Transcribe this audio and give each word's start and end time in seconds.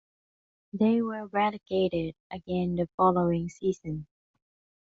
They 0.73 1.03
were 1.03 1.27
relegated 1.27 2.15
again 2.31 2.75
the 2.75 2.89
following 2.97 3.49
season. 3.49 4.07